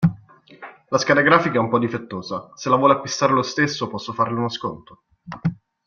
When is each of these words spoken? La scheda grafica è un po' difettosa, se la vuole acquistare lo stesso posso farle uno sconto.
La 0.87 0.97
scheda 0.97 1.21
grafica 1.21 1.57
è 1.57 1.61
un 1.61 1.69
po' 1.69 1.77
difettosa, 1.77 2.49
se 2.55 2.69
la 2.69 2.75
vuole 2.75 2.93
acquistare 2.93 3.33
lo 3.33 3.43
stesso 3.43 3.87
posso 3.87 4.13
farle 4.13 4.39
uno 4.39 4.49
sconto. 4.49 5.03